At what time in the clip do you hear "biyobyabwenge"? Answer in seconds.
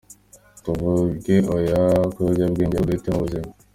2.25-2.63